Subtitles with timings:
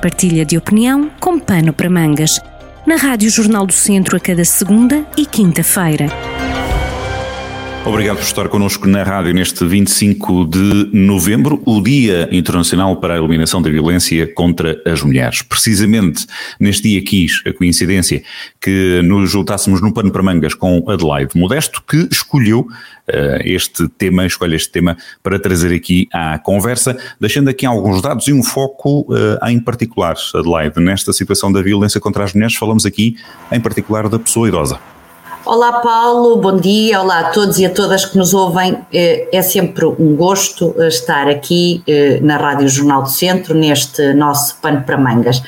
[0.00, 2.40] Partilha de opinião com pano para mangas.
[2.86, 6.29] Na Rádio Jornal do Centro a cada segunda e quinta-feira.
[7.84, 13.16] Obrigado por estar connosco na rádio neste 25 de novembro, o Dia Internacional para a
[13.16, 15.40] Eliminação da Violência contra as Mulheres.
[15.40, 16.26] Precisamente
[16.60, 18.22] neste dia quis a coincidência
[18.60, 22.68] que nos juntássemos no pano para mangas com Adelaide Modesto, que escolheu uh,
[23.44, 28.32] este tema, escolhe este tema para trazer aqui à conversa, deixando aqui alguns dados e
[28.32, 33.16] um foco uh, em particular, Adelaide, nesta situação da violência contra as mulheres, falamos aqui
[33.50, 34.78] em particular da pessoa idosa.
[35.46, 38.76] Olá Paulo, bom dia, olá a todos e a todas que nos ouvem.
[38.92, 44.12] Eh, é sempre um gosto eh, estar aqui eh, na Rádio Jornal do Centro, neste
[44.12, 45.42] nosso pano para mangas.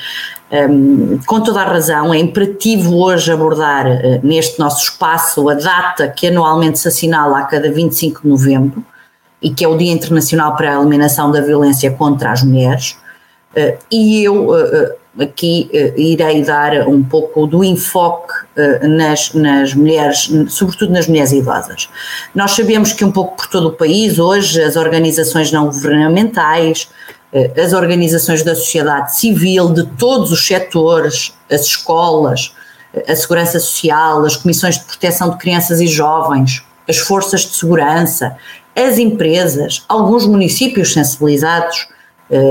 [0.49, 3.85] Ehm, com toda a razão, é imperativo hoje abordar
[4.23, 8.83] neste nosso espaço a data que anualmente se assinala a cada 25 de novembro
[9.39, 12.97] e que é o Dia Internacional para a Eliminação da Violência contra as Mulheres.
[13.91, 14.49] E eu
[15.19, 21.31] aqui uh, irei dar um pouco do enfoque uh, nas, nas mulheres, sobretudo nas mulheres
[21.31, 21.89] idosas.
[22.33, 26.89] Nós sabemos que um pouco por todo o país, hoje, as organizações não governamentais,
[27.31, 32.55] uh, as organizações da sociedade civil, de todos os setores, as escolas,
[33.07, 38.35] a segurança social, as comissões de proteção de crianças e jovens, as forças de segurança,
[38.75, 41.87] as empresas, alguns municípios sensibilizados,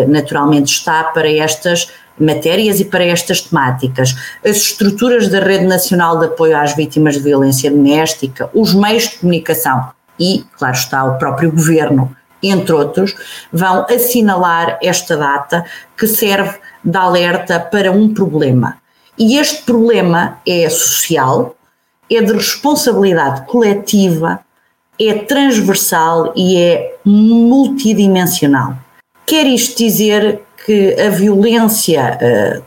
[0.08, 4.14] naturalmente está para estas matérias e para estas temáticas.
[4.44, 9.18] As estruturas da Rede Nacional de Apoio às Vítimas de Violência Doméstica, os meios de
[9.18, 13.14] comunicação e, claro está, o próprio governo, entre outros,
[13.52, 15.64] vão assinalar esta data
[15.96, 18.76] que serve de alerta para um problema.
[19.18, 21.54] E este problema é social,
[22.10, 24.40] é de responsabilidade coletiva,
[25.00, 28.76] é transversal e é multidimensional.
[29.26, 32.62] Quer isto dizer que a violência, eh,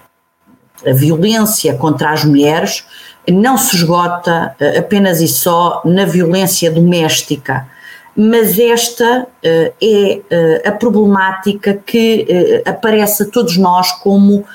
[0.85, 2.85] a violência contra as mulheres
[3.27, 7.67] não se esgota eh, apenas e só na violência doméstica,
[8.15, 14.45] mas esta eh, é a problemática que aparece a todos nós como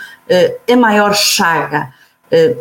[0.70, 1.92] a maior chaga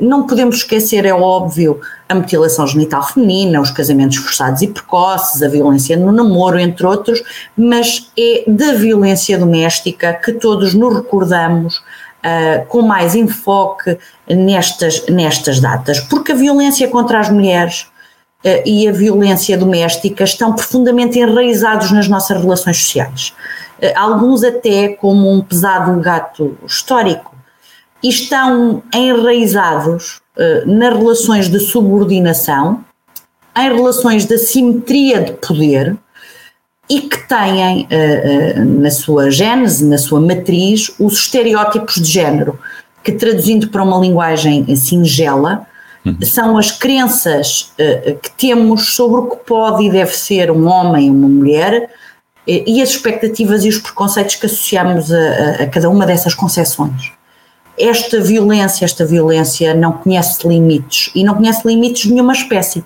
[0.01, 5.47] não podemos esquecer, é óbvio, a mutilação genital feminina, os casamentos forçados e precoces, a
[5.47, 7.21] violência no namoro, entre outros,
[7.55, 13.97] mas é da violência doméstica que todos nos recordamos uh, com mais enfoque
[14.27, 17.83] nestas, nestas datas, porque a violência contra as mulheres
[18.43, 23.33] uh, e a violência doméstica estão profundamente enraizados nas nossas relações sociais.
[23.81, 27.38] Uh, alguns até como um pesado gato histórico
[28.01, 32.83] e estão enraizados uh, nas relações de subordinação,
[33.57, 35.97] em relações de assimetria de poder
[36.89, 42.57] e que têm uh, uh, na sua gênese, na sua matriz, os estereótipos de género,
[43.03, 45.65] que traduzindo para uma linguagem singela,
[46.05, 46.17] uhum.
[46.21, 47.71] são as crenças
[48.21, 51.89] que temos sobre o que pode e deve ser um homem e uma mulher
[52.45, 57.13] e as expectativas e os preconceitos que associamos a, a cada uma dessas concepções
[57.79, 62.83] esta violência, esta violência não conhece limites e não conhece limites de nenhuma espécie.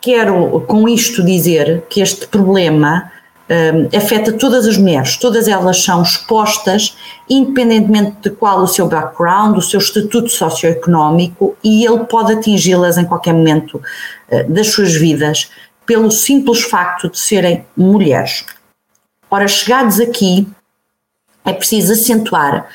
[0.00, 3.10] Quero com isto dizer que este problema
[3.48, 6.96] um, afeta todas as mulheres, todas elas são expostas,
[7.28, 13.04] independentemente de qual o seu background, o seu estatuto socioeconómico, e ele pode atingi-las em
[13.04, 13.80] qualquer momento
[14.30, 15.50] uh, das suas vidas,
[15.84, 18.44] pelo simples facto de serem mulheres.
[19.30, 20.46] Ora, chegados aqui,
[21.44, 22.68] é preciso acentuar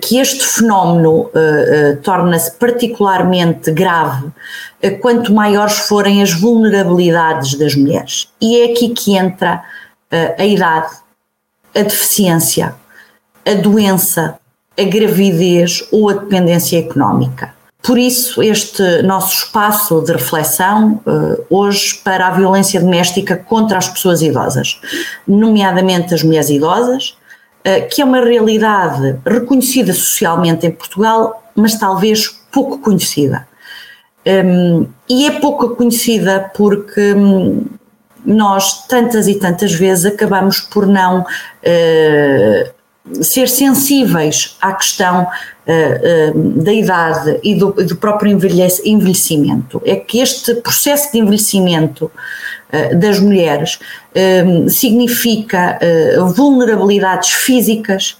[0.00, 4.30] que este fenómeno uh, uh, torna-se particularmente grave
[5.00, 8.28] quanto maiores forem as vulnerabilidades das mulheres.
[8.40, 9.64] E é aqui que entra
[10.38, 10.94] a idade,
[11.74, 12.74] a deficiência,
[13.44, 14.38] a doença,
[14.78, 17.52] a gravidez ou a dependência económica.
[17.82, 21.00] Por isso, este nosso espaço de reflexão
[21.50, 24.80] hoje para a violência doméstica contra as pessoas idosas,
[25.26, 27.25] nomeadamente as mulheres idosas, eh,
[27.90, 33.46] que é uma realidade reconhecida socialmente em Portugal, mas talvez pouco conhecida.
[34.26, 37.64] Um, e é pouco conhecida porque hum,
[38.24, 42.75] nós, tantas e tantas vezes, acabamos por não uh,
[43.22, 49.80] ser sensíveis à questão uh, uh, da idade e do, do próprio envelhecimento.
[49.84, 53.78] É que este processo de envelhecimento uh, das mulheres
[54.70, 55.78] significa
[56.34, 58.16] vulnerabilidades físicas,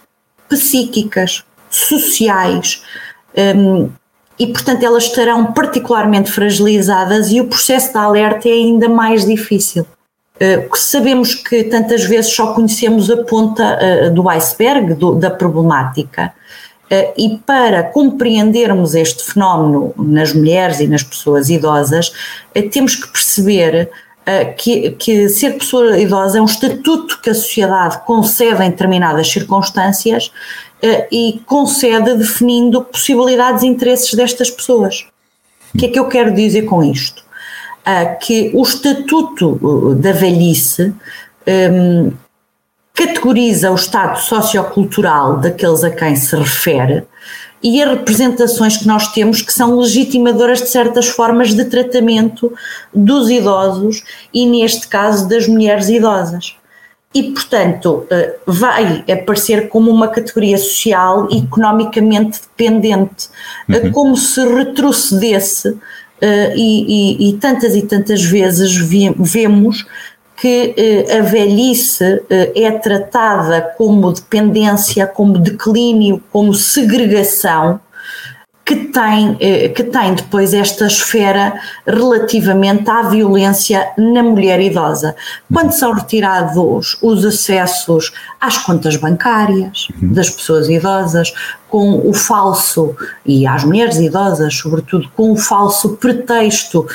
[0.47, 2.83] psíquicas, sociais.
[4.39, 9.87] E, portanto, elas estarão particularmente fragilizadas e o processo de alerta é ainda mais difícil.
[10.37, 16.33] Uh, sabemos que tantas vezes só conhecemos a ponta uh, do iceberg do, da problemática
[17.19, 22.13] e para compreendermos este fenómeno nas mulheres e nas pessoas idosas,
[22.71, 23.91] temos que perceber
[24.57, 30.31] que, que, ser pessoa idosa é um estatuto que a sociedade concede em determinadas circunstâncias
[31.11, 35.07] e concede definindo possibilidades e interesses destas pessoas.
[35.75, 37.26] O que é que eu quero dizer com isto?
[38.21, 40.93] Que o estatuto da velhice
[41.47, 42.13] um,
[42.93, 47.05] categoriza o estado sociocultural daqueles a quem se refere
[47.63, 52.53] e as representações que nós temos que são legitimadoras de certas formas de tratamento
[52.93, 54.03] dos idosos
[54.33, 56.57] e, neste caso, das mulheres idosas.
[57.15, 63.29] E, portanto, eh, vai aparecer como uma categoria social economicamente dependente,
[63.69, 63.91] uhum.
[63.91, 65.79] como se retrocedesse,
[66.21, 69.87] eh, e, e, e tantas e tantas vezes vemos
[70.37, 77.81] que eh, a velhice eh, é tratada como dependência, como declínio, como segregação,
[78.97, 81.53] tem, eh, que tem depois esta esfera
[81.87, 85.15] relativamente à violência na mulher idosa.
[85.53, 88.11] Quando são retirados os acessos
[88.41, 90.15] às contas bancárias uhum.
[90.15, 91.35] das pessoas idosas,
[91.69, 92.97] com o falso,
[93.27, 96.87] e às mulheres idosas, sobretudo, com o falso pretexto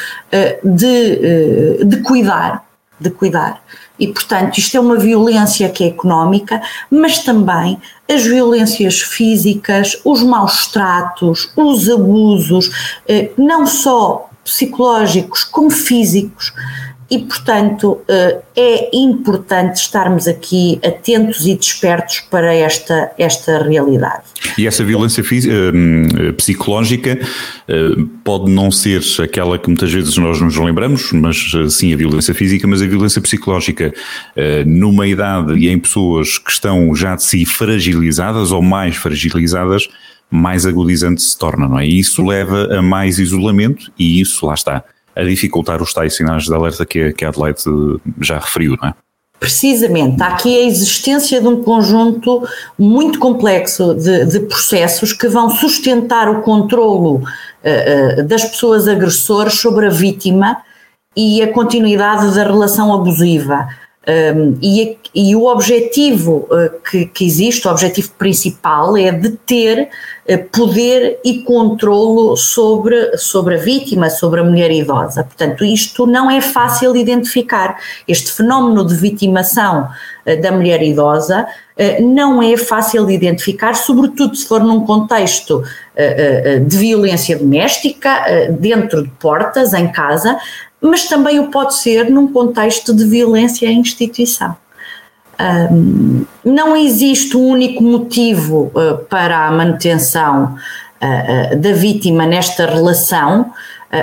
[0.63, 2.63] de, de cuidar
[3.01, 3.62] de cuidar.
[4.00, 10.24] E, portanto, isto é uma violência que é económica, mas também as violências físicas, os
[10.24, 12.71] maus tratos, os abusos,
[13.07, 16.51] eh, não só psicológicos como físicos,
[17.12, 24.24] e, portanto, eh, é importante estarmos aqui atentos e despertos para esta, esta realidade.
[24.58, 27.19] E essa violência eh, psicológica
[27.68, 27.90] eh,
[28.24, 32.66] pode não ser aquela que muitas vezes nós nos lembramos, mas sim a violência física,
[32.66, 33.94] mas a violência psicológica
[34.66, 39.90] numa idade e em pessoas que estão já de si fragilizadas ou mais fragilizadas,
[40.30, 41.86] mais agudizante se torna, não é?
[41.86, 44.84] E isso leva a mais isolamento e isso, lá está,
[45.16, 47.62] a dificultar os tais sinais de alerta que, que a Adelaide
[48.19, 48.94] já referiu, não é?
[49.42, 52.48] Precisamente, há aqui a existência de um conjunto
[52.78, 59.56] muito complexo de, de processos que vão sustentar o controlo uh, uh, das pessoas agressoras
[59.56, 60.58] sobre a vítima
[61.18, 63.68] e a continuidade da relação abusiva.
[64.07, 69.89] Um, e, e, o objetivo uh, que, que, existe, o objetivo principal é de ter
[70.27, 75.24] uh, poder e controlo sobre, sobre a vítima, sobre a mulher idosa.
[75.24, 77.77] Portanto, isto não é fácil identificar.
[78.07, 79.88] Este fenómeno de vitimação
[80.25, 81.45] uh, da mulher idosa
[82.00, 85.63] não é fácil de identificar, sobretudo se for num contexto
[86.68, 90.38] de violência doméstica, dentro de portas, em casa,
[90.81, 94.56] mas também o pode ser num contexto de violência em instituição.
[96.44, 103.51] Não existe um único motivo uh, para a manutenção uh, uh, da vítima nesta relação,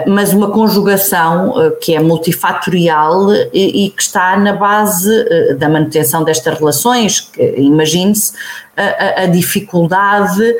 [0.06, 5.08] mas uma conjugação que é multifatorial e, que está na base
[5.56, 7.32] da manutenção destas relações.
[7.56, 8.34] Imagine-se
[8.76, 10.56] a, dificuldade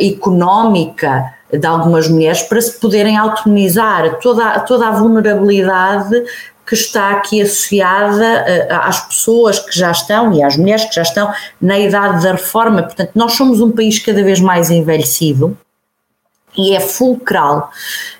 [0.00, 6.24] económica de algumas mulheres para se poderem autonomizar toda, toda a vulnerabilidade
[6.66, 11.02] que está aqui associada uh, às pessoas que já estão e às mulheres que já
[11.02, 12.82] estão na idade da reforma.
[12.82, 15.56] Portanto, nós somos um país cada vez mais envelhecido
[16.56, 17.70] e é fulcral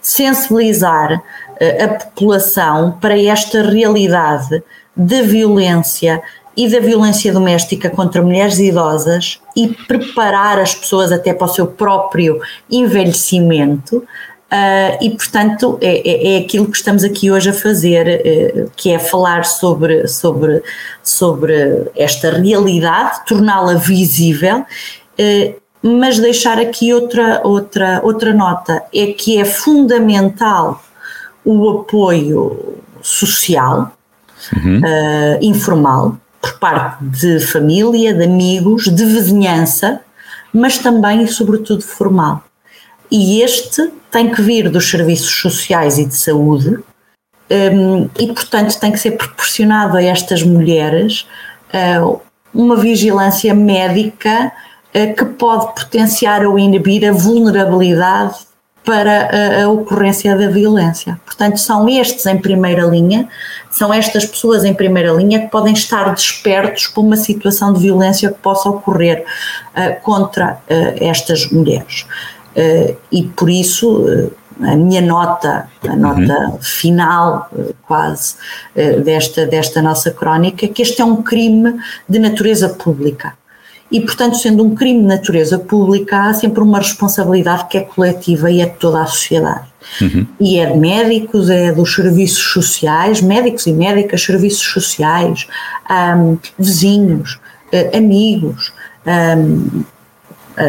[0.00, 4.62] sensibilizar uh, a população para esta realidade
[4.97, 6.23] de violência
[6.58, 11.68] e da violência doméstica contra mulheres idosas e preparar as pessoas até para o seu
[11.68, 13.98] próprio envelhecimento.
[13.98, 18.90] Uh, e, portanto, é, é, é, aquilo que estamos aqui hoje a fazer, uh, que
[18.90, 20.60] é falar sobre, sobre,
[21.00, 29.38] sobre esta realidade, torná-la visível, uh, mas deixar aqui outra, outra, outra nota: é que
[29.38, 30.82] é fundamental
[31.44, 33.92] o apoio social,
[34.56, 34.80] uhum.
[35.40, 40.00] informal, por parte de família, de amigos, de vizinhança,
[40.52, 42.42] mas também e sobretudo formal.
[43.10, 46.78] E este tem que vir dos serviços sociais e de saúde,
[47.50, 51.26] um, e portanto tem que ser proporcionado a estas mulheres
[51.72, 52.20] uh,
[52.52, 54.52] uma vigilância médica
[54.94, 58.48] uh, que pode potenciar ou inibir a vulnerabilidade
[58.84, 61.20] para a, ocorrência da violência.
[61.26, 63.28] Portanto, são estes em primeira linha,
[63.70, 68.30] são estas pessoas em primeira linha que podem estar despertos para uma situação de violência
[68.30, 69.25] que possa ocorrer
[69.76, 72.06] uh, contra uh, estas mulheres.
[72.56, 76.58] Uh, e por isso a minha nota, a nota uhum.
[76.60, 77.48] final
[77.87, 78.34] quase
[79.04, 83.34] desta, desta nossa crónica, é que este é um crime de natureza pública
[83.90, 88.50] e, portanto, sendo um crime de natureza pública, há sempre uma responsabilidade que é coletiva
[88.50, 89.66] e é de toda a sociedade.
[90.00, 90.26] Uhum.
[90.40, 95.47] E é de médicos, é dos serviços sociais, médicos e médicas, serviços sociais,
[95.90, 97.38] um, vizinhos,
[97.73, 98.73] uh, amigos.
[99.07, 99.85] Um,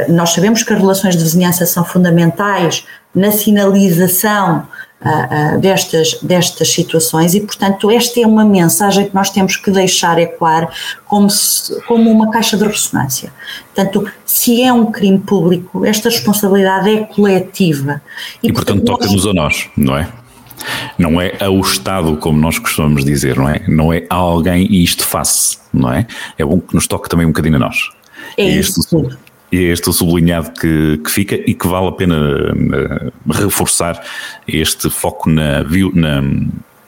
[0.10, 4.68] nós sabemos que as relações de vizinhança são fundamentais na sinalização
[5.02, 9.72] uh, uh, destas, destas situações e, portanto, esta é uma mensagem que nós temos que
[9.72, 10.72] deixar ecoar
[11.08, 13.32] como, se, como uma caixa de ressonância.
[13.74, 18.02] Portanto, se é um crime público, esta responsabilidade é coletiva.
[18.44, 20.08] E, e portanto, portanto toca-nos a nós, não é?
[20.98, 23.64] Não é ao Estado, como nós costumamos dizer, não é?
[23.68, 26.06] Não é a alguém e isto face, não é?
[26.38, 27.90] É bom que nos toque também um bocadinho a nós.
[28.38, 28.82] É, é isso.
[28.82, 33.32] Este, e é este o sublinhado que, que fica e que vale a pena uh,
[33.32, 34.02] reforçar
[34.48, 36.22] este foco na, na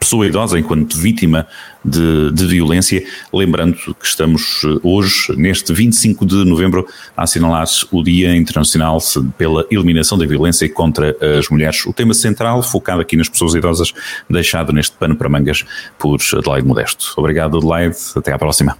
[0.02, 1.48] pessoa idosa enquanto vítima
[1.86, 8.04] de, de, violência, lembrando que estamos eh, hoje, neste 25 de novembro, a assinalar o
[8.04, 8.98] Dia Internacional
[9.38, 11.86] pela Eliminação da Violência contra as Mulheres.
[11.86, 13.94] O tema central, focado aqui nas pessoas idosas,
[14.28, 15.64] deixado neste pano para mangas
[16.00, 17.14] por Adelaide Modesto.
[17.16, 17.98] Obrigado, Adelaide.
[18.16, 18.78] Até à próxima.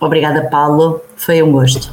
[0.00, 1.00] Obrigada, Paulo.
[1.16, 1.92] Foi um gosto.